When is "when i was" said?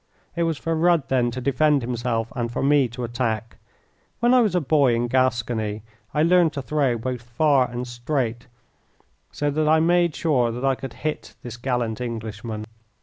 4.19-4.55